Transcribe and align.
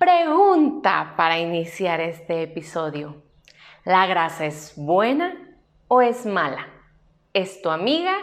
Pregunta 0.00 1.12
para 1.14 1.38
iniciar 1.38 2.00
este 2.00 2.42
episodio. 2.44 3.22
¿La 3.84 4.06
grasa 4.06 4.46
es 4.46 4.72
buena 4.74 5.34
o 5.88 6.00
es 6.00 6.24
mala? 6.24 6.68
¿Es 7.34 7.60
tu 7.60 7.68
amiga 7.68 8.14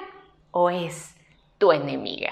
o 0.49 0.71
es 0.71 1.15
tu 1.59 1.71
enemiga? 1.71 2.31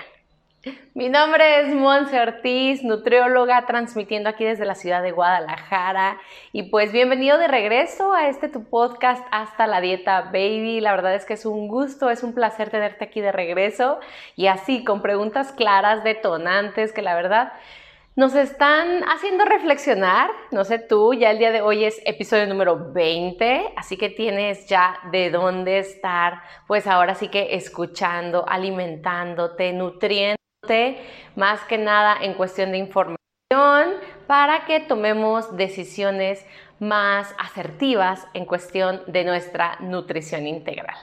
Mi 0.95 1.09
nombre 1.09 1.59
es 1.59 1.75
Monse 1.75 2.19
Ortiz, 2.19 2.81
nutrióloga, 2.83 3.67
transmitiendo 3.67 4.29
aquí 4.29 4.43
desde 4.43 4.65
la 4.65 4.73
ciudad 4.73 5.03
de 5.03 5.11
Guadalajara. 5.11 6.17
Y 6.51 6.63
pues 6.71 6.91
bienvenido 6.91 7.37
de 7.37 7.47
regreso 7.47 8.13
a 8.13 8.29
este 8.29 8.49
tu 8.49 8.63
podcast 8.63 9.23
Hasta 9.29 9.67
la 9.67 9.79
Dieta 9.79 10.21
Baby. 10.23 10.81
La 10.81 10.89
verdad 10.89 11.13
es 11.13 11.23
que 11.23 11.35
es 11.35 11.45
un 11.45 11.67
gusto, 11.67 12.09
es 12.09 12.23
un 12.23 12.33
placer 12.33 12.71
tenerte 12.71 13.05
aquí 13.05 13.21
de 13.21 13.31
regreso 13.31 13.99
y 14.35 14.47
así 14.47 14.83
con 14.83 15.03
preguntas 15.03 15.51
claras, 15.51 16.03
detonantes, 16.03 16.91
que 16.91 17.03
la 17.03 17.13
verdad 17.13 17.53
nos 18.15 18.33
están 18.33 19.03
haciendo 19.09 19.43
reflexionar, 19.43 20.31
no 20.51 20.63
sé 20.63 20.79
tú, 20.79 21.13
ya 21.13 21.31
el 21.31 21.37
día 21.37 21.51
de 21.51 21.59
hoy 21.59 21.83
es 21.83 22.01
episodio 22.05 22.47
número 22.47 22.93
20, 22.93 23.73
así 23.75 23.97
que 23.97 24.09
tienes 24.09 24.67
ya 24.67 24.99
de 25.11 25.29
dónde 25.29 25.79
estar, 25.79 26.41
pues 26.65 26.87
ahora 26.87 27.15
sí 27.15 27.27
que 27.27 27.55
escuchando, 27.55 28.45
alimentándote, 28.47 29.73
nutriéndote, 29.73 30.97
más 31.35 31.59
que 31.65 31.77
nada 31.77 32.15
en 32.21 32.35
cuestión 32.35 32.71
de 32.71 32.77
información, 32.77 33.17
para 34.27 34.63
que 34.65 34.79
tomemos 34.79 35.57
decisiones 35.57 36.45
más 36.79 37.35
asertivas 37.37 38.27
en 38.33 38.45
cuestión 38.45 39.01
de 39.07 39.25
nuestra 39.25 39.75
nutrición 39.81 40.47
integral. 40.47 40.95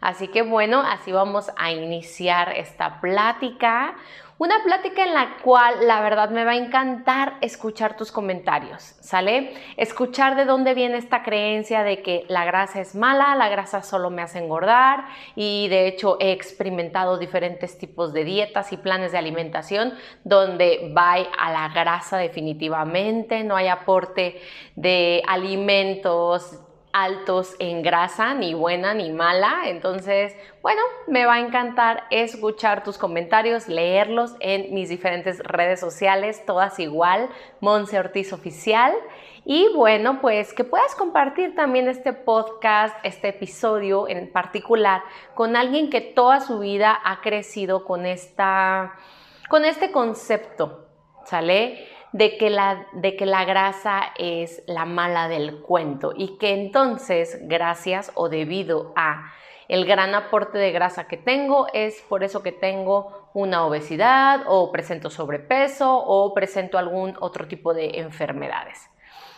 Así 0.00 0.28
que 0.28 0.42
bueno, 0.42 0.80
así 0.80 1.10
vamos 1.10 1.50
a 1.56 1.72
iniciar 1.72 2.52
esta 2.56 3.00
plática. 3.00 3.96
Una 4.38 4.62
plática 4.62 5.02
en 5.02 5.14
la 5.14 5.38
cual 5.42 5.88
la 5.88 6.00
verdad 6.00 6.30
me 6.30 6.44
va 6.44 6.52
a 6.52 6.56
encantar 6.56 7.38
escuchar 7.40 7.96
tus 7.96 8.12
comentarios, 8.12 8.94
¿sale? 9.00 9.52
Escuchar 9.76 10.36
de 10.36 10.44
dónde 10.44 10.74
viene 10.74 10.96
esta 10.96 11.24
creencia 11.24 11.82
de 11.82 12.02
que 12.02 12.24
la 12.28 12.44
grasa 12.44 12.80
es 12.80 12.94
mala, 12.94 13.34
la 13.34 13.48
grasa 13.48 13.82
solo 13.82 14.10
me 14.10 14.22
hace 14.22 14.38
engordar 14.38 15.06
y 15.34 15.66
de 15.66 15.88
hecho 15.88 16.18
he 16.20 16.30
experimentado 16.30 17.18
diferentes 17.18 17.78
tipos 17.78 18.12
de 18.12 18.22
dietas 18.22 18.72
y 18.72 18.76
planes 18.76 19.10
de 19.10 19.18
alimentación 19.18 19.94
donde 20.22 20.92
va 20.96 21.14
a 21.14 21.50
la 21.50 21.68
grasa 21.70 22.16
definitivamente, 22.18 23.42
no 23.42 23.56
hay 23.56 23.66
aporte 23.66 24.40
de 24.76 25.20
alimentos 25.26 26.60
altos 27.02 27.54
en 27.58 27.82
grasa, 27.82 28.34
ni 28.34 28.54
buena 28.54 28.94
ni 28.94 29.10
mala. 29.10 29.62
Entonces, 29.66 30.34
bueno, 30.62 30.80
me 31.06 31.26
va 31.26 31.34
a 31.34 31.40
encantar 31.40 32.04
escuchar 32.10 32.84
tus 32.84 32.98
comentarios, 32.98 33.68
leerlos 33.68 34.34
en 34.40 34.74
mis 34.74 34.88
diferentes 34.88 35.38
redes 35.40 35.80
sociales, 35.80 36.44
todas 36.46 36.78
igual, 36.78 37.28
Monse 37.60 37.98
Ortiz 37.98 38.32
Oficial. 38.32 38.92
Y 39.44 39.68
bueno, 39.74 40.20
pues 40.20 40.52
que 40.52 40.64
puedas 40.64 40.94
compartir 40.94 41.54
también 41.54 41.88
este 41.88 42.12
podcast, 42.12 42.94
este 43.02 43.28
episodio 43.28 44.08
en 44.08 44.30
particular, 44.30 45.02
con 45.34 45.56
alguien 45.56 45.90
que 45.90 46.00
toda 46.00 46.40
su 46.40 46.58
vida 46.58 46.98
ha 47.04 47.20
crecido 47.20 47.84
con, 47.84 48.04
esta, 48.04 48.94
con 49.48 49.64
este 49.64 49.90
concepto, 49.90 50.86
¿sale? 51.24 51.86
De 52.12 52.38
que, 52.38 52.50
la, 52.50 52.86
de 52.92 53.16
que 53.16 53.26
la 53.26 53.44
grasa 53.44 54.12
es 54.16 54.62
la 54.66 54.84
mala 54.84 55.28
del 55.28 55.60
cuento 55.60 56.12
y 56.16 56.38
que 56.38 56.54
entonces, 56.54 57.38
gracias 57.42 58.10
o 58.14 58.28
debido 58.28 58.92
a 58.96 59.32
el 59.68 59.84
gran 59.84 60.14
aporte 60.14 60.56
de 60.56 60.72
grasa 60.72 61.06
que 61.06 61.18
tengo, 61.18 61.66
es 61.74 62.00
por 62.08 62.24
eso 62.24 62.42
que 62.42 62.52
tengo 62.52 63.30
una 63.34 63.66
obesidad 63.66 64.44
o 64.46 64.72
presento 64.72 65.10
sobrepeso 65.10 65.94
o 65.94 66.32
presento 66.32 66.78
algún 66.78 67.14
otro 67.20 67.46
tipo 67.46 67.74
de 67.74 67.98
enfermedades. 67.98 68.88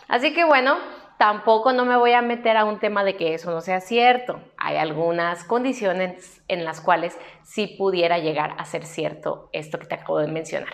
Así 0.07 0.33
que 0.33 0.45
bueno, 0.45 0.77
tampoco 1.17 1.73
no 1.73 1.85
me 1.85 1.97
voy 1.97 2.13
a 2.13 2.21
meter 2.21 2.55
a 2.55 2.65
un 2.65 2.79
tema 2.79 3.03
de 3.03 3.15
que 3.17 3.33
eso 3.33 3.51
no 3.51 3.61
sea 3.61 3.81
cierto. 3.81 4.41
Hay 4.57 4.77
algunas 4.77 5.43
condiciones 5.43 6.41
en 6.47 6.63
las 6.63 6.79
cuales 6.79 7.17
sí 7.43 7.67
pudiera 7.77 8.17
llegar 8.17 8.55
a 8.57 8.65
ser 8.65 8.85
cierto 8.85 9.49
esto 9.51 9.79
que 9.79 9.87
te 9.87 9.95
acabo 9.95 10.19
de 10.19 10.27
mencionar. 10.27 10.73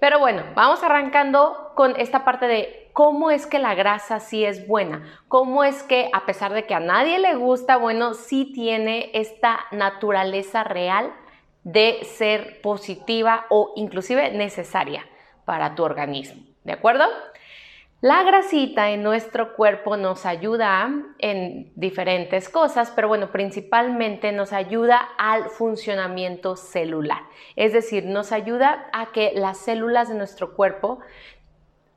Pero 0.00 0.18
bueno, 0.18 0.42
vamos 0.54 0.82
arrancando 0.82 1.72
con 1.74 1.94
esta 1.98 2.24
parte 2.24 2.46
de 2.46 2.90
cómo 2.92 3.30
es 3.30 3.46
que 3.46 3.58
la 3.58 3.74
grasa 3.74 4.20
sí 4.20 4.44
es 4.44 4.66
buena, 4.66 5.02
cómo 5.28 5.64
es 5.64 5.82
que 5.82 6.10
a 6.12 6.26
pesar 6.26 6.52
de 6.52 6.64
que 6.64 6.74
a 6.74 6.80
nadie 6.80 7.18
le 7.18 7.34
gusta, 7.34 7.76
bueno, 7.76 8.14
sí 8.14 8.52
tiene 8.52 9.10
esta 9.14 9.60
naturaleza 9.70 10.64
real 10.64 11.12
de 11.64 12.00
ser 12.04 12.60
positiva 12.60 13.46
o 13.48 13.72
inclusive 13.76 14.32
necesaria 14.32 15.04
para 15.44 15.74
tu 15.74 15.84
organismo. 15.84 16.42
¿De 16.64 16.72
acuerdo? 16.72 17.04
La 18.02 18.24
grasita 18.24 18.90
en 18.90 19.04
nuestro 19.04 19.54
cuerpo 19.54 19.96
nos 19.96 20.26
ayuda 20.26 20.90
en 21.20 21.72
diferentes 21.76 22.48
cosas, 22.48 22.90
pero 22.90 23.06
bueno, 23.06 23.30
principalmente 23.30 24.32
nos 24.32 24.52
ayuda 24.52 25.10
al 25.18 25.50
funcionamiento 25.50 26.56
celular. 26.56 27.20
Es 27.54 27.72
decir, 27.72 28.04
nos 28.04 28.32
ayuda 28.32 28.88
a 28.92 29.12
que 29.12 29.30
las 29.36 29.58
células 29.58 30.08
de 30.08 30.16
nuestro 30.16 30.56
cuerpo 30.56 30.98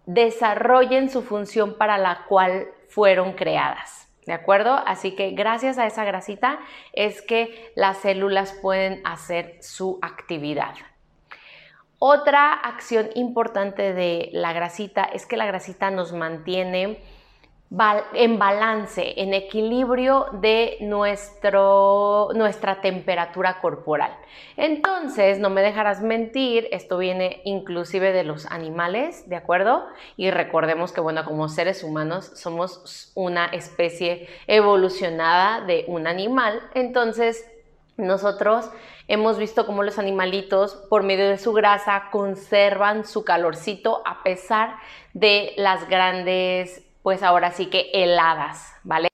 desarrollen 0.05 1.09
su 1.09 1.23
función 1.23 1.75
para 1.75 1.97
la 1.97 2.25
cual 2.29 2.67
fueron 2.87 3.33
creadas. 3.33 4.07
¿De 4.27 4.33
acuerdo? 4.33 4.75
Así 4.85 5.15
que 5.15 5.31
gracias 5.31 5.79
a 5.79 5.87
esa 5.87 6.05
grasita 6.05 6.59
es 6.93 7.23
que 7.23 7.73
las 7.75 7.97
células 7.97 8.53
pueden 8.61 9.01
hacer 9.05 9.57
su 9.59 9.97
actividad. 10.03 10.75
Otra 11.99 12.53
acción 12.53 13.09
importante 13.15 13.93
de 13.93 14.29
la 14.33 14.53
grasita 14.53 15.03
es 15.03 15.25
que 15.25 15.37
la 15.37 15.45
grasita 15.45 15.91
nos 15.91 16.11
mantiene 16.13 16.99
en 18.13 18.37
balance, 18.37 19.19
en 19.21 19.33
equilibrio 19.33 20.27
de 20.33 20.77
nuestro, 20.81 22.29
nuestra 22.35 22.79
temperatura 22.79 23.59
corporal. 23.59 24.15
Entonces, 24.55 25.39
no 25.39 25.49
me 25.49 25.61
dejarás 25.61 26.01
mentir, 26.01 26.67
esto 26.71 26.97
viene 26.97 27.41
inclusive 27.43 28.13
de 28.13 28.23
los 28.23 28.45
animales, 28.45 29.27
¿de 29.27 29.35
acuerdo? 29.35 29.87
Y 30.15 30.29
recordemos 30.31 30.91
que, 30.91 31.01
bueno, 31.01 31.25
como 31.25 31.49
seres 31.49 31.83
humanos 31.83 32.31
somos 32.35 33.11
una 33.15 33.47
especie 33.47 34.29
evolucionada 34.47 35.65
de 35.65 35.85
un 35.87 36.07
animal, 36.07 36.61
entonces 36.75 37.49
nosotros 37.97 38.69
hemos 39.07 39.37
visto 39.37 39.65
cómo 39.65 39.83
los 39.83 39.99
animalitos, 39.99 40.75
por 40.89 41.03
medio 41.03 41.29
de 41.29 41.37
su 41.37 41.53
grasa, 41.53 42.09
conservan 42.11 43.05
su 43.05 43.23
calorcito 43.23 44.01
a 44.05 44.23
pesar 44.23 44.75
de 45.13 45.53
las 45.57 45.87
grandes, 45.87 46.83
pues 47.03 47.23
ahora 47.23 47.51
sí 47.51 47.67
que 47.67 47.91
heladas, 47.93 48.73
¿vale? 48.83 49.07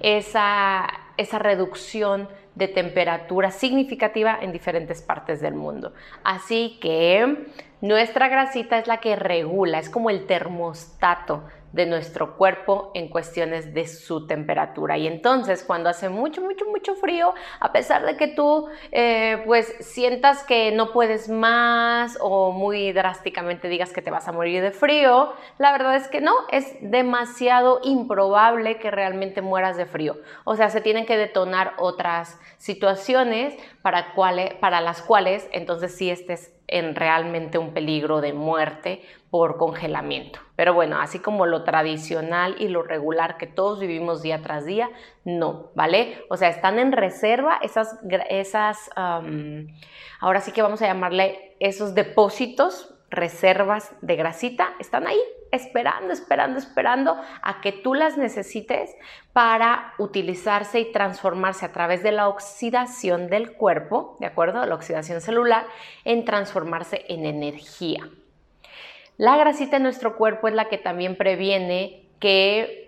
Esa, 0.00 0.86
esa 1.16 1.38
reducción 1.38 2.28
de 2.54 2.68
temperatura 2.68 3.50
significativa 3.50 4.38
en 4.40 4.52
diferentes 4.52 5.02
partes 5.02 5.40
del 5.40 5.54
mundo. 5.54 5.92
Así 6.22 6.78
que 6.80 7.48
nuestra 7.80 8.28
grasita 8.28 8.78
es 8.78 8.86
la 8.86 8.98
que 9.00 9.16
regula, 9.16 9.78
es 9.78 9.90
como 9.90 10.10
el 10.10 10.26
termostato 10.26 11.42
de 11.74 11.86
nuestro 11.86 12.36
cuerpo 12.36 12.92
en 12.94 13.08
cuestiones 13.08 13.74
de 13.74 13.88
su 13.88 14.28
temperatura. 14.28 14.96
Y 14.96 15.08
entonces 15.08 15.64
cuando 15.64 15.90
hace 15.90 16.08
mucho, 16.08 16.40
mucho, 16.40 16.66
mucho 16.66 16.94
frío, 16.94 17.34
a 17.58 17.72
pesar 17.72 18.06
de 18.06 18.16
que 18.16 18.28
tú 18.28 18.68
eh, 18.92 19.42
pues 19.44 19.74
sientas 19.80 20.44
que 20.44 20.70
no 20.70 20.92
puedes 20.92 21.28
más 21.28 22.16
o 22.20 22.52
muy 22.52 22.92
drásticamente 22.92 23.68
digas 23.68 23.92
que 23.92 24.02
te 24.02 24.12
vas 24.12 24.28
a 24.28 24.32
morir 24.32 24.62
de 24.62 24.70
frío, 24.70 25.32
la 25.58 25.72
verdad 25.72 25.96
es 25.96 26.06
que 26.06 26.20
no, 26.20 26.32
es 26.52 26.76
demasiado 26.80 27.80
improbable 27.82 28.78
que 28.78 28.92
realmente 28.92 29.42
mueras 29.42 29.76
de 29.76 29.86
frío. 29.86 30.16
O 30.44 30.54
sea, 30.54 30.70
se 30.70 30.80
tienen 30.80 31.06
que 31.06 31.16
detonar 31.16 31.72
otras 31.78 32.38
situaciones 32.56 33.56
para, 33.82 34.14
cuales, 34.14 34.54
para 34.54 34.80
las 34.80 35.02
cuales 35.02 35.48
entonces 35.50 35.96
sí 35.96 36.08
estés 36.08 36.52
en 36.66 36.94
realmente 36.94 37.58
un 37.58 37.74
peligro 37.74 38.20
de 38.20 38.32
muerte 38.32 39.02
por 39.30 39.56
congelamiento. 39.56 40.38
Pero 40.56 40.74
bueno, 40.74 40.98
así 41.00 41.18
como 41.18 41.46
lo 41.46 41.64
tradicional 41.64 42.56
y 42.58 42.68
lo 42.68 42.82
regular 42.82 43.36
que 43.36 43.46
todos 43.46 43.80
vivimos 43.80 44.22
día 44.22 44.40
tras 44.42 44.64
día, 44.64 44.88
no, 45.24 45.70
¿vale? 45.74 46.24
O 46.30 46.36
sea, 46.36 46.48
están 46.48 46.78
en 46.78 46.92
reserva 46.92 47.58
esas, 47.62 47.98
esas 48.28 48.90
ahora 50.20 50.40
sí 50.40 50.52
que 50.52 50.62
vamos 50.62 50.80
a 50.82 50.86
llamarle 50.86 51.56
esos 51.60 51.94
depósitos 51.94 52.93
reservas 53.14 53.92
de 54.00 54.16
grasita 54.16 54.72
están 54.78 55.06
ahí, 55.06 55.20
esperando, 55.50 56.12
esperando, 56.12 56.58
esperando 56.58 57.16
a 57.42 57.60
que 57.60 57.72
tú 57.72 57.94
las 57.94 58.16
necesites 58.16 58.94
para 59.32 59.94
utilizarse 59.98 60.80
y 60.80 60.92
transformarse 60.92 61.64
a 61.64 61.72
través 61.72 62.02
de 62.02 62.12
la 62.12 62.28
oxidación 62.28 63.28
del 63.28 63.52
cuerpo, 63.52 64.16
¿de 64.20 64.26
acuerdo? 64.26 64.64
La 64.66 64.74
oxidación 64.74 65.20
celular, 65.20 65.66
en 66.04 66.24
transformarse 66.24 67.04
en 67.08 67.24
energía. 67.26 68.08
La 69.16 69.36
grasita 69.36 69.76
en 69.76 69.84
nuestro 69.84 70.16
cuerpo 70.16 70.48
es 70.48 70.54
la 70.54 70.68
que 70.68 70.78
también 70.78 71.16
previene 71.16 72.08
que 72.18 72.83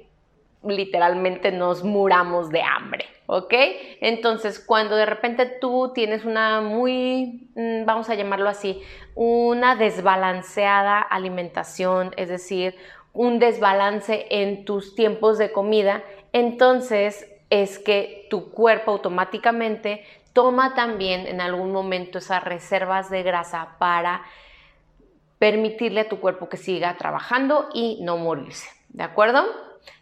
literalmente 0.69 1.53
nos 1.53 1.85
muramos 1.85 2.51
de 2.51 2.63
hambre. 2.63 3.07
¿ok? 3.27 3.55
Entonces, 4.01 4.61
cuando 4.61 4.97
de 4.97 5.07
repente 5.07 5.47
tú 5.47 5.93
tienes 5.95 6.25
una 6.25 6.61
muy, 6.61 7.51
mm, 7.55 7.85
vamos 7.85 8.09
a 8.09 8.15
llamarlo 8.15 8.49
así, 8.49 8.83
una 9.15 9.77
desbalanceada 9.77 11.01
alimentación, 11.01 12.13
es 12.17 12.29
decir, 12.29 12.77
un 13.13 13.39
desbalance 13.39 14.27
en 14.31 14.65
tus 14.65 14.95
tiempos 14.95 15.39
de 15.39 15.53
comida, 15.53 16.03
entonces 16.33 17.31
es 17.51 17.79
que 17.79 18.27
tu 18.31 18.51
cuerpo 18.51 18.93
automáticamente 18.93 20.05
toma 20.33 20.75
también 20.75 21.27
en 21.27 21.41
algún 21.41 21.73
momento 21.73 22.19
esas 22.19 22.45
reservas 22.45 23.09
de 23.09 23.23
grasa 23.23 23.77
para 23.79 24.23
permitirle 25.39 26.01
a 26.01 26.09
tu 26.09 26.21
cuerpo 26.21 26.49
que 26.49 26.57
siga 26.57 26.97
trabajando 26.99 27.69
y 27.73 28.01
no 28.03 28.19
morirse, 28.19 28.69
¿de 28.91 29.05
acuerdo? 29.05 29.45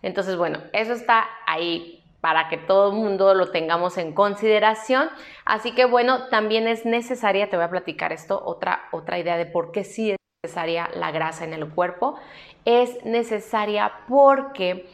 Entonces, 0.02 0.36
bueno, 0.36 0.60
eso 0.72 0.92
está 0.92 1.26
ahí 1.46 2.02
para 2.20 2.48
que 2.48 2.56
todo 2.56 2.90
el 2.90 2.96
mundo 2.96 3.34
lo 3.34 3.50
tengamos 3.50 3.98
en 3.98 4.12
consideración. 4.12 5.10
Así 5.44 5.72
que 5.72 5.84
bueno, 5.84 6.28
también 6.28 6.66
es 6.66 6.86
necesaria, 6.86 7.50
te 7.50 7.56
voy 7.56 7.66
a 7.66 7.70
platicar 7.70 8.12
esto, 8.12 8.42
otra, 8.44 8.88
otra 8.92 9.18
idea 9.18 9.36
de 9.36 9.46
por 9.46 9.72
qué 9.72 9.84
sí 9.84 10.12
es 10.12 10.16
necesaria 10.42 10.88
la 10.94 11.10
grasa 11.10 11.44
en 11.44 11.52
el 11.52 11.68
cuerpo. 11.68 12.18
Es 12.64 13.04
necesaria 13.04 13.92
porque 14.08 14.86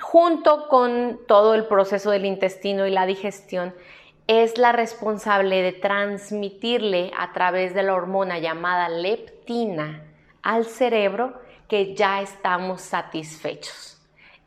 junto 0.00 0.68
con 0.68 1.20
todo 1.26 1.54
el 1.54 1.66
proceso 1.66 2.10
del 2.10 2.26
intestino 2.26 2.86
y 2.86 2.90
la 2.90 3.06
digestión, 3.06 3.74
es 4.26 4.56
la 4.58 4.72
responsable 4.72 5.62
de 5.62 5.72
transmitirle 5.72 7.10
a 7.18 7.32
través 7.32 7.74
de 7.74 7.82
la 7.82 7.94
hormona 7.94 8.38
llamada 8.38 8.88
leptina 8.88 10.02
al 10.42 10.64
cerebro 10.64 11.34
que 11.68 11.94
ya 11.94 12.22
estamos 12.22 12.80
satisfechos. 12.80 13.93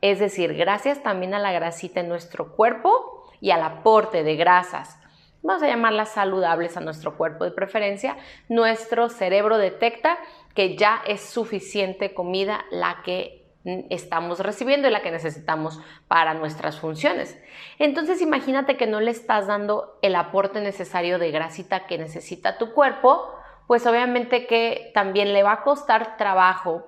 Es 0.10 0.20
decir, 0.20 0.54
gracias 0.54 1.04
también 1.04 1.34
a 1.34 1.40
la 1.40 1.52
grasita 1.52 2.00
en 2.00 2.08
nuestro 2.08 2.56
cuerpo 2.56 3.26
y 3.42 3.52
al 3.52 3.62
aporte 3.62 4.24
de 4.24 4.38
grasas, 4.38 4.98
vamos 5.44 5.62
a 5.64 5.68
llamarlas 5.68 6.14
saludables 6.14 6.78
a 6.78 6.80
nuestro 6.80 7.18
cuerpo 7.18 7.44
de 7.44 7.52
preferencia, 7.52 8.16
nuestro 8.48 9.10
cerebro 9.10 9.58
detecta 9.58 10.18
que 10.56 10.78
ya 10.78 11.02
es 11.06 11.20
suficiente 11.20 12.14
comida 12.14 12.64
la 12.72 13.02
que 13.04 13.52
estamos 13.90 14.40
recibiendo 14.40 14.88
y 14.88 14.92
la 14.92 15.02
que 15.02 15.12
necesitamos 15.12 15.78
para 16.08 16.34
nuestras 16.34 16.80
funciones. 16.80 17.38
Entonces 17.78 18.22
imagínate 18.22 18.78
que 18.78 18.88
no 18.88 19.02
le 19.02 19.12
estás 19.12 19.46
dando 19.46 20.00
el 20.02 20.16
aporte 20.16 20.62
necesario 20.62 21.20
de 21.20 21.32
grasita 21.32 21.86
que 21.86 21.98
necesita 21.98 22.58
tu 22.58 22.72
cuerpo, 22.72 23.30
pues 23.68 23.86
obviamente 23.86 24.48
que 24.48 24.90
también 24.94 25.34
le 25.34 25.44
va 25.44 25.52
a 25.52 25.64
costar 25.64 26.16
trabajo 26.16 26.88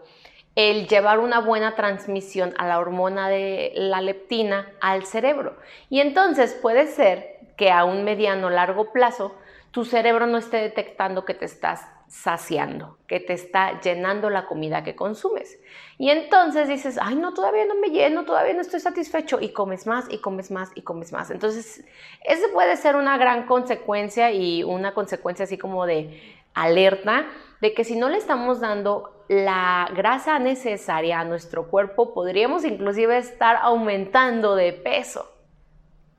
el 0.55 0.87
llevar 0.87 1.19
una 1.19 1.39
buena 1.39 1.75
transmisión 1.75 2.53
a 2.57 2.67
la 2.67 2.79
hormona 2.79 3.29
de 3.29 3.71
la 3.75 4.01
leptina 4.01 4.71
al 4.81 5.05
cerebro. 5.05 5.57
Y 5.89 6.01
entonces 6.01 6.53
puede 6.53 6.87
ser 6.87 7.39
que 7.55 7.71
a 7.71 7.85
un 7.85 8.03
mediano 8.03 8.47
o 8.47 8.49
largo 8.49 8.91
plazo 8.91 9.35
tu 9.71 9.85
cerebro 9.85 10.25
no 10.27 10.37
esté 10.37 10.57
detectando 10.57 11.25
que 11.25 11.33
te 11.33 11.45
estás 11.45 11.85
saciando, 12.09 12.97
que 13.07 13.19
te 13.19 13.33
está 13.33 13.79
llenando 13.81 14.31
la 14.31 14.47
comida 14.47 14.83
que 14.83 14.95
consumes. 14.95 15.59
Y 15.99 16.09
entonces 16.09 16.67
dices, 16.67 16.97
ay, 16.99 17.15
no, 17.15 17.33
todavía 17.33 17.65
no 17.65 17.75
me 17.75 17.89
lleno, 17.89 18.25
todavía 18.25 18.53
no 18.53 18.61
estoy 18.61 18.79
satisfecho, 18.79 19.39
y 19.39 19.53
comes 19.53 19.85
más, 19.85 20.05
y 20.09 20.17
comes 20.17 20.49
más, 20.49 20.71
y 20.73 20.81
comes 20.81 21.11
más. 21.11 21.29
Entonces, 21.29 21.85
esa 22.23 22.47
puede 22.51 22.75
ser 22.77 22.95
una 22.95 23.17
gran 23.17 23.45
consecuencia 23.45 24.31
y 24.31 24.63
una 24.63 24.93
consecuencia 24.95 25.43
así 25.43 25.57
como 25.59 25.85
de 25.85 26.39
alerta 26.55 27.27
de 27.61 27.73
que 27.73 27.83
si 27.83 27.95
no 27.95 28.09
le 28.09 28.17
estamos 28.17 28.59
dando 28.59 29.25
la 29.27 29.89
grasa 29.95 30.39
necesaria 30.39 31.19
a 31.19 31.25
nuestro 31.25 31.69
cuerpo, 31.69 32.13
podríamos 32.13 32.65
inclusive 32.65 33.17
estar 33.17 33.57
aumentando 33.61 34.55
de 34.55 34.73
peso. 34.73 35.31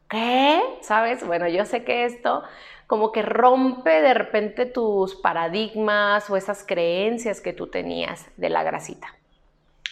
¿Qué? 0.08 0.62
¿Sabes? 0.80 1.26
Bueno, 1.26 1.48
yo 1.48 1.64
sé 1.64 1.84
que 1.84 2.04
esto 2.04 2.42
como 2.86 3.12
que 3.12 3.22
rompe 3.22 4.02
de 4.02 4.14
repente 4.14 4.66
tus 4.66 5.14
paradigmas 5.14 6.28
o 6.28 6.36
esas 6.36 6.64
creencias 6.66 7.40
que 7.40 7.52
tú 7.52 7.68
tenías 7.68 8.26
de 8.36 8.50
la 8.50 8.64
grasita. 8.64 9.14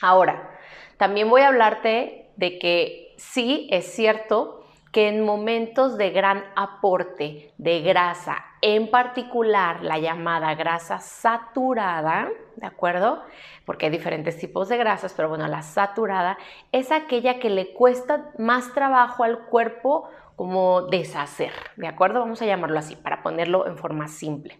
Ahora, 0.02 0.58
también 0.96 1.30
voy 1.30 1.42
a 1.42 1.48
hablarte 1.48 2.30
de 2.34 2.58
que 2.58 3.14
sí 3.16 3.68
es 3.70 3.86
cierto 3.86 4.57
que 4.92 5.08
en 5.08 5.24
momentos 5.24 5.98
de 5.98 6.10
gran 6.10 6.44
aporte 6.56 7.52
de 7.58 7.80
grasa, 7.82 8.44
en 8.62 8.90
particular 8.90 9.82
la 9.82 9.98
llamada 9.98 10.54
grasa 10.54 10.98
saturada, 10.98 12.28
¿de 12.56 12.66
acuerdo? 12.66 13.22
Porque 13.64 13.86
hay 13.86 13.92
diferentes 13.92 14.38
tipos 14.38 14.68
de 14.68 14.78
grasas, 14.78 15.12
pero 15.14 15.28
bueno, 15.28 15.46
la 15.46 15.62
saturada 15.62 16.38
es 16.72 16.90
aquella 16.90 17.38
que 17.38 17.50
le 17.50 17.74
cuesta 17.74 18.30
más 18.38 18.72
trabajo 18.72 19.24
al 19.24 19.46
cuerpo 19.46 20.08
como 20.36 20.82
deshacer, 20.82 21.52
¿de 21.76 21.88
acuerdo? 21.88 22.20
Vamos 22.20 22.40
a 22.40 22.46
llamarlo 22.46 22.78
así, 22.78 22.96
para 22.96 23.22
ponerlo 23.22 23.66
en 23.66 23.76
forma 23.76 24.08
simple. 24.08 24.58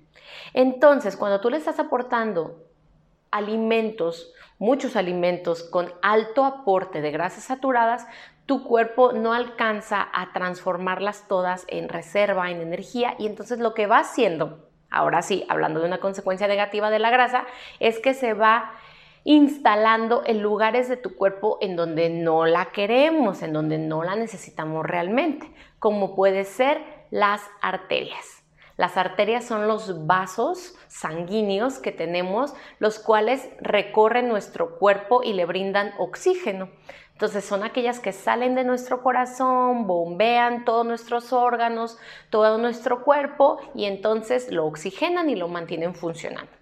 Entonces, 0.53 1.17
cuando 1.17 1.41
tú 1.41 1.51
le 1.51 1.57
estás 1.57 1.79
aportando 1.79 2.65
alimentos, 3.31 4.33
muchos 4.59 4.97
alimentos 4.97 5.63
con 5.63 5.93
alto 6.03 6.45
aporte 6.45 7.01
de 7.01 7.11
grasas 7.11 7.45
saturadas, 7.45 8.07
tu 8.49 8.65
cuerpo 8.65 9.13
no 9.13 9.35
alcanza 9.35 10.09
a 10.11 10.33
transformarlas 10.33 11.29
todas 11.29 11.67
en 11.69 11.91
reserva, 11.91 12.51
en 12.51 12.63
energía, 12.63 13.15
y 13.19 13.27
entonces 13.27 13.59
lo 13.59 13.75
que 13.75 13.87
va 13.87 13.99
haciendo, 13.99 14.71
ahora 14.91 15.21
sí, 15.21 15.45
hablando 15.51 15.81
de 15.81 15.87
una 15.87 15.99
consecuencia 15.99 16.49
negativa 16.49 16.89
de 16.89 16.99
la 16.99 17.11
grasa, 17.11 17.45
es 17.79 17.99
que 17.99 18.15
se 18.15 18.33
va 18.33 18.73
instalando 19.25 20.23
en 20.25 20.41
lugares 20.41 20.89
de 20.89 20.97
tu 20.97 21.15
cuerpo 21.15 21.59
en 21.61 21.77
donde 21.77 22.09
no 22.09 22.47
la 22.47 22.71
queremos, 22.73 23.43
en 23.43 23.53
donde 23.53 23.77
no 23.77 24.03
la 24.03 24.17
necesitamos 24.17 24.87
realmente, 24.87 25.53
como 25.79 26.15
puede 26.15 26.45
ser 26.45 26.83
las 27.11 27.43
arterias. 27.61 28.38
Las 28.79 28.97
arterias 28.97 29.45
son 29.45 29.67
los 29.67 30.07
vasos 30.07 30.77
sanguíneos 30.87 31.81
que 31.81 31.91
tenemos, 31.91 32.55
los 32.79 33.01
cuales 33.01 33.51
recorren 33.61 34.29
nuestro 34.29 34.79
cuerpo 34.79 35.25
y 35.25 35.33
le 35.33 35.47
brindan 35.47 35.93
oxígeno. 35.99 36.71
Entonces 37.13 37.45
son 37.45 37.65
aquellas 37.65 37.99
que 37.99 38.13
salen 38.13 38.55
de 38.55 38.63
nuestro 38.63 39.03
corazón, 39.03 39.89
bombean 39.89 40.65
todos 40.65 40.87
nuestros 40.87 41.33
órganos, 41.33 41.99
todo 42.31 42.57
nuestro 42.57 43.03
cuerpo 43.03 43.59
y 43.75 43.87
entonces 43.87 44.53
lo 44.53 44.65
oxigenan 44.65 45.29
y 45.29 45.35
lo 45.35 45.49
mantienen 45.49 45.97
funcionando. 45.97 46.53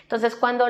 Entonces 0.00 0.34
cuando 0.34 0.64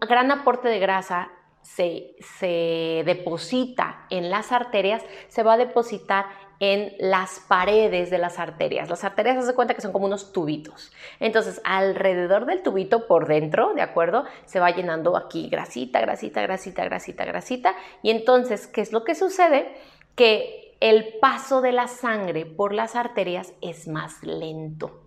gran 0.00 0.32
aporte 0.32 0.66
de 0.66 0.80
grasa 0.80 1.30
se, 1.62 2.16
se 2.38 3.02
deposita 3.06 4.06
en 4.10 4.30
las 4.30 4.52
arterias, 4.52 5.02
se 5.28 5.42
va 5.42 5.54
a 5.54 5.56
depositar 5.56 6.26
en 6.62 6.94
las 7.00 7.40
paredes 7.40 8.08
de 8.10 8.18
las 8.18 8.38
arterias. 8.38 8.88
Las 8.88 9.02
arterias 9.02 9.44
se 9.44 9.52
cuenta 9.52 9.74
que 9.74 9.80
son 9.80 9.90
como 9.90 10.06
unos 10.06 10.32
tubitos. 10.32 10.92
Entonces, 11.18 11.60
alrededor 11.64 12.46
del 12.46 12.62
tubito 12.62 13.08
por 13.08 13.26
dentro, 13.26 13.74
¿de 13.74 13.82
acuerdo? 13.82 14.26
Se 14.44 14.60
va 14.60 14.70
llenando 14.70 15.16
aquí 15.16 15.48
grasita, 15.48 16.00
grasita, 16.00 16.40
grasita, 16.42 16.84
grasita, 16.84 17.24
grasita. 17.24 17.74
Y 18.02 18.10
entonces, 18.10 18.68
¿qué 18.68 18.80
es 18.80 18.92
lo 18.92 19.02
que 19.02 19.16
sucede? 19.16 19.74
Que 20.14 20.76
el 20.78 21.18
paso 21.20 21.62
de 21.62 21.72
la 21.72 21.88
sangre 21.88 22.46
por 22.46 22.72
las 22.72 22.94
arterias 22.94 23.54
es 23.60 23.88
más 23.88 24.22
lento. 24.22 25.01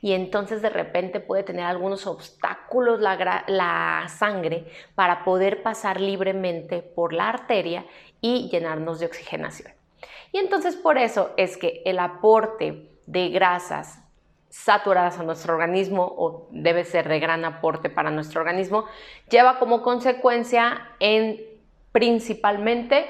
Y 0.00 0.12
entonces 0.12 0.62
de 0.62 0.70
repente 0.70 1.20
puede 1.20 1.42
tener 1.42 1.64
algunos 1.64 2.06
obstáculos 2.06 3.00
la, 3.00 4.04
sangre 4.08 4.66
para 4.94 5.24
poder 5.24 5.62
pasar 5.62 6.00
libremente 6.00 6.82
por 6.82 7.12
la 7.12 7.28
arteria 7.28 7.84
y 8.20 8.48
llenarnos 8.50 9.00
de 9.00 9.06
oxigenación. 9.06 9.72
Y 10.32 10.38
entonces 10.38 10.76
por 10.76 10.98
eso 10.98 11.32
es 11.36 11.56
que 11.56 11.82
el 11.84 11.98
aporte 11.98 12.90
de 13.06 13.28
grasas 13.28 14.00
saturadas 14.48 15.18
a 15.18 15.24
nuestro 15.24 15.54
organismo 15.54 16.14
o 16.16 16.48
debe 16.50 16.84
ser 16.84 17.08
de 17.08 17.18
gran 17.18 17.44
aporte 17.44 17.90
para 17.90 18.10
nuestro 18.10 18.40
organismo, 18.40 18.84
lleva 19.28 19.58
como 19.58 19.82
consecuencia 19.82 20.90
en 21.00 21.40
principalmente 21.90 23.06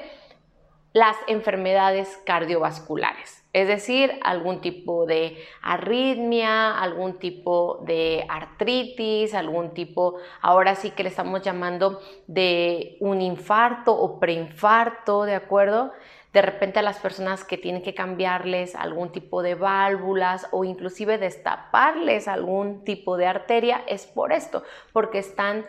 las 0.95 1.17
enfermedades 1.27 2.21
cardiovasculares, 2.25 3.43
es 3.51 3.67
decir, 3.67 4.17
algún 4.23 4.61
tipo 4.61 5.05
de 5.05 5.37
arritmia, 5.61 6.79
algún 6.79 7.19
tipo 7.19 7.83
de 7.85 8.25
artritis, 8.29 9.33
algún 9.33 9.73
tipo, 9.73 10.15
ahora 10.39 10.73
sí 10.75 10.91
que 10.91 11.03
le 11.03 11.09
estamos 11.09 11.41
llamando 11.41 11.99
de 12.27 12.95
un 13.01 13.19
infarto 13.19 13.93
o 13.93 14.21
preinfarto, 14.21 15.25
¿de 15.25 15.35
acuerdo? 15.35 15.91
de 16.31 16.41
repente 16.41 16.79
a 16.79 16.81
las 16.81 16.99
personas 16.99 17.45
que 17.45 17.57
tienen 17.57 17.81
que 17.81 17.93
cambiarles 17.93 18.75
algún 18.75 19.11
tipo 19.11 19.41
de 19.41 19.55
válvulas 19.55 20.47
o 20.51 20.65
inclusive 20.65 21.17
destaparles 21.17 22.29
algún 22.29 22.83
tipo 22.85 23.15
de 23.15 23.25
arteria, 23.25 23.83
es 23.87 24.05
por 24.05 24.33
esto, 24.33 24.63
porque 24.91 25.19
están 25.19 25.65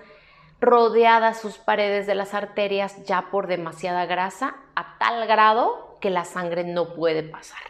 rodeadas 0.61 1.41
sus 1.41 1.59
paredes 1.59 2.07
de 2.07 2.15
las 2.15 2.35
arterias 2.35 3.05
ya 3.05 3.31
por 3.31 3.47
demasiada 3.47 4.07
grasa 4.07 4.57
a 4.75 4.99
tal 4.99 5.27
grado 5.27 5.97
que 6.01 6.11
la 6.11 6.25
sangre 6.25 6.65
no 6.65 6.95
puede 6.95 7.23
pasar. 7.23 7.61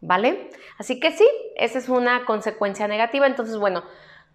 ¿Vale? 0.00 0.50
Así 0.78 0.98
que 0.98 1.12
sí, 1.12 1.28
esa 1.56 1.78
es 1.78 1.88
una 1.88 2.24
consecuencia 2.24 2.88
negativa. 2.88 3.26
Entonces, 3.26 3.56
bueno, 3.56 3.84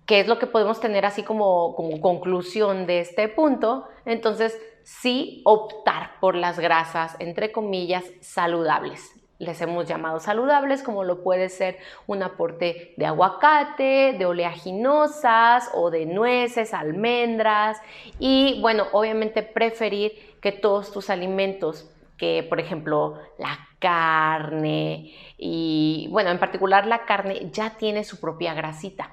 ¿qué 0.06 0.22
es 0.22 0.28
lo 0.28 0.40
que 0.40 0.48
podemos 0.48 0.80
tener 0.80 1.06
así 1.06 1.24
como, 1.24 1.76
conclusión 2.02 2.86
de 2.86 3.02
este 3.02 3.28
punto? 3.28 3.90
Entonces, 4.06 4.58
sí 4.84 5.42
optar 5.44 6.20
por 6.22 6.36
las 6.36 6.58
grasas, 6.58 7.18
entre 7.20 7.52
comillas, 7.52 8.06
saludables 8.22 9.17
les 9.40 9.62
hemos 9.62 9.86
llamado 9.86 10.20
saludables, 10.20 10.82
como 10.82 11.04
lo 11.04 11.24
puede 11.24 11.50
ser 11.50 11.78
un 12.08 12.24
aporte 12.24 12.94
de 12.98 13.06
aguacate, 13.06 14.16
de 14.18 14.26
oleaginosas 14.26 15.70
o 15.74 15.92
de 15.92 16.06
nueces, 16.06 16.74
almendras 16.74 17.78
y 18.20 18.60
bueno, 18.62 18.88
obviamente 18.94 19.44
preferir 19.44 20.14
que 20.42 20.52
todos 20.52 20.92
tus 20.92 21.10
alimentos, 21.10 21.90
que 22.18 22.46
por 22.48 22.60
ejemplo 22.60 23.20
la 23.38 23.60
carne 23.80 25.14
y 25.38 26.08
bueno, 26.10 26.32
en 26.32 26.40
particular 26.40 26.88
la 26.88 27.06
carne 27.06 27.50
ya 27.52 27.78
tiene 27.78 28.04
su 28.04 28.20
propia 28.20 28.54
grasita. 28.54 29.12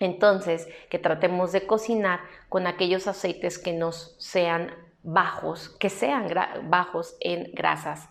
Entonces, 0.00 0.68
que 0.90 1.00
tratemos 1.00 1.50
de 1.50 1.66
cocinar 1.66 2.20
con 2.48 2.68
aquellos 2.68 3.08
aceites 3.08 3.58
que 3.58 3.72
nos 3.72 4.14
sean 4.18 4.72
bajos, 5.02 5.70
que 5.70 5.90
sean 5.90 6.32
bajos 6.68 7.16
en 7.18 7.50
grasas 7.52 8.08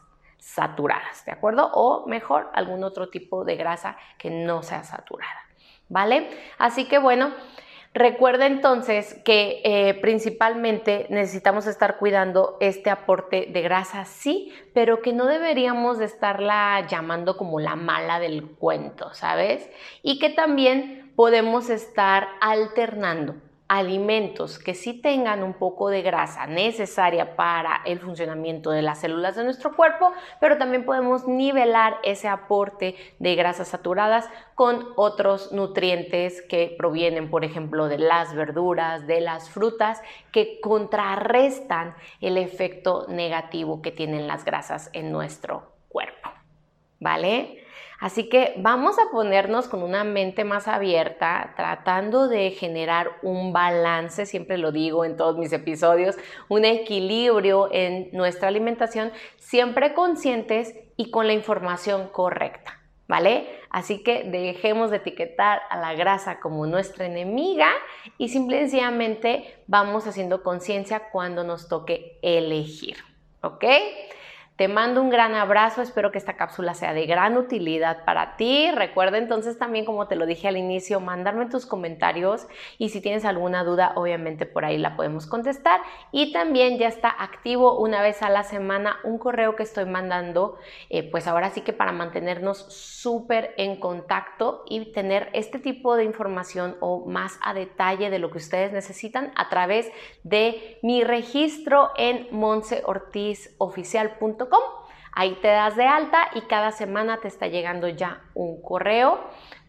saturadas, 0.48 1.26
¿de 1.26 1.34
acuerdo? 1.34 1.70
O 1.74 2.08
mejor, 2.08 2.50
algún 2.54 2.86
otro 2.86 3.10
tipo 3.10 3.44
de 3.44 3.58
grasa 3.58 3.98
que 4.18 4.30
no 4.30 4.64
sea 4.64 4.86
saturada, 4.86 5.46
¿vale? 5.90 6.30
Así 6.58 6.86
que 6.86 7.00
bueno, 7.00 7.34
recuerda 7.94 8.46
entonces 8.46 9.20
que 9.26 9.62
eh, 9.66 9.94
principalmente 9.96 11.06
necesitamos 11.10 11.68
estar 11.68 11.98
cuidando 11.98 12.56
este 12.62 12.90
aporte 12.90 13.50
de 13.52 13.62
grasa, 13.62 14.06
sí, 14.06 14.54
pero 14.74 15.02
que 15.02 15.12
no 15.12 15.26
deberíamos 15.26 15.98
de 15.98 16.06
estarla 16.06 16.88
llamando 16.88 17.36
como 17.36 17.60
la 17.60 17.76
mala 17.76 18.20
del 18.20 18.48
cuento, 18.48 19.14
¿sabes? 19.14 19.70
Y 20.02 20.18
que 20.18 20.30
también 20.30 21.12
podemos 21.18 21.70
estar 21.70 22.30
alternando 22.40 23.36
alimentos 23.68 24.60
que 24.60 24.74
sí 24.74 24.94
tengan 24.94 25.44
un 25.44 25.54
poco 25.54 25.90
de 25.90 26.02
grasa 26.02 26.48
necesaria 26.48 27.36
para 27.36 27.82
el 27.86 28.00
funcionamiento 28.00 28.72
de 28.72 28.82
las 28.82 29.02
células 29.02 29.36
de 29.36 29.44
nuestro 29.44 29.76
cuerpo, 29.76 30.14
pero 30.40 30.58
también 30.58 30.86
podemos 30.86 31.28
nivelar 31.28 31.98
ese 32.04 32.28
aporte 32.28 32.96
de 33.20 33.36
grasas 33.36 33.68
saturadas 33.68 34.30
con 34.56 34.88
otros 34.96 35.52
nutrientes 35.52 36.42
que 36.42 36.76
provienen, 36.78 37.30
por 37.30 37.44
ejemplo, 37.44 37.88
de 37.88 38.00
las 38.00 38.34
verduras, 38.34 39.06
de 39.06 39.22
las 39.22 39.50
frutas, 39.50 40.02
que 40.32 40.62
contrarrestan 40.62 41.96
el 42.22 42.38
efecto 42.38 43.06
negativo 43.10 43.82
que 43.82 43.92
tienen 43.92 44.28
las 44.28 44.46
grasas 44.46 44.90
en 44.94 45.12
nuestro 45.12 45.74
cuerpo. 45.90 46.30
¿Vale? 47.00 47.67
Así 48.00 48.30
que 48.30 48.54
vamos 48.58 48.98
a 49.00 49.12
ponernos 49.12 49.68
con 49.68 49.82
una 49.82 50.04
mente 50.04 50.44
más 50.44 50.68
abierta, 50.68 51.54
tratando 51.56 52.28
de 52.28 52.52
generar 52.52 53.12
un 53.24 53.54
balance, 53.54 54.26
siempre 54.28 54.58
lo 54.58 54.72
digo 54.72 55.04
en 55.04 55.18
todos 55.18 55.38
mis 55.38 55.52
episodios, 55.52 56.16
un 56.48 56.64
equilibrio 56.64 57.70
en 57.72 58.10
nuestra 58.12 58.50
alimentación, 58.50 59.12
siempre 59.38 59.96
conscientes 59.96 60.76
y 60.96 61.10
con 61.10 61.26
la 61.26 61.34
información 61.34 62.10
correcta. 62.10 62.74
¿Vale? 63.08 63.48
Así 63.70 64.04
que 64.04 64.26
dejemos 64.26 64.92
de 64.92 64.98
etiquetar 64.98 65.62
a 65.70 65.78
la 65.78 65.94
grasa 65.94 66.42
como 66.42 66.68
nuestra 66.68 67.06
enemiga 67.06 67.70
y 68.18 68.28
simplemente 68.28 69.64
vamos 69.66 70.08
haciendo 70.08 70.44
conciencia 70.44 71.10
cuando 71.10 71.46
nos 71.46 71.70
toque 71.70 72.20
elegir. 72.22 72.98
¿Ok? 73.42 73.64
Te 74.58 74.68
mando 74.68 75.02
un 75.04 75.12
gran 75.12 75.36
abrazo, 75.36 75.84
espero 75.84 76.12
que 76.12 76.18
esta 76.18 76.36
cápsula 76.36 76.74
sea 76.74 76.96
de 76.96 77.06
gran 77.06 77.38
utilidad 77.38 78.04
para 78.06 78.38
ti. 78.38 78.72
Recuerda 78.72 79.20
entonces 79.20 79.60
también, 79.60 79.86
como 79.86 80.08
te 80.08 80.16
lo 80.16 80.26
dije 80.26 80.48
al 80.48 80.58
inicio, 80.58 81.00
mandarme 81.00 81.46
tus 81.46 81.68
comentarios 81.68 82.48
y 82.80 82.90
si 82.90 83.00
tienes 83.00 83.24
alguna 83.24 83.64
duda, 83.64 83.92
obviamente 83.94 84.48
por 84.48 84.66
ahí 84.66 84.80
la 84.80 84.96
podemos 84.96 85.28
contestar. 85.28 85.82
Y 86.12 86.34
también 86.34 86.80
ya 86.80 86.88
está 86.88 87.08
activo 87.08 87.78
una 87.78 88.02
vez 88.02 88.24
a 88.24 88.32
la 88.32 88.44
semana 88.44 88.98
un 89.04 89.20
correo 89.20 89.56
que 89.56 89.62
estoy 89.62 89.86
mandando, 89.86 90.58
eh, 90.90 91.04
pues 91.04 91.28
ahora 91.28 91.52
sí 91.52 91.62
que 91.62 91.74
para 91.74 91.92
mantenernos 91.92 92.58
súper 92.58 93.54
en 93.58 93.80
contacto 93.80 94.64
y 94.68 94.92
tener 94.92 95.30
este 95.34 95.60
tipo 95.60 95.96
de 95.96 96.04
información 96.04 96.78
o 96.80 97.06
más 97.06 97.38
a 97.44 97.54
detalle 97.54 98.10
de 98.10 98.18
lo 98.18 98.32
que 98.32 98.40
ustedes 98.40 98.74
necesitan 98.74 99.32
a 99.36 99.50
través 99.50 99.92
de 100.24 100.80
mi 100.82 101.04
registro 101.04 101.92
en 101.96 102.28
monseortizoficial.com 102.32 104.47
Ahí 105.12 105.36
te 105.42 105.48
das 105.48 105.76
de 105.76 105.86
alta 105.86 106.30
y 106.36 106.42
cada 106.42 106.72
semana 106.72 107.18
te 107.18 107.28
está 107.28 107.48
llegando 107.48 107.88
ya 107.88 108.22
un 108.36 108.62
correo 108.62 109.20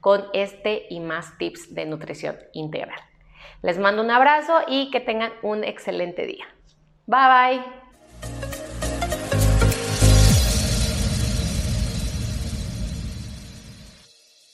con 0.00 0.26
este 0.34 0.86
y 0.90 1.00
más 1.00 1.38
tips 1.38 1.74
de 1.74 1.86
nutrición 1.86 2.36
integral. 2.52 3.00
Les 3.62 3.78
mando 3.78 4.02
un 4.02 4.10
abrazo 4.10 4.60
y 4.68 4.90
que 4.90 5.00
tengan 5.00 5.32
un 5.42 5.64
excelente 5.64 6.26
día. 6.26 6.46
Bye 7.06 7.56
bye. 7.56 7.87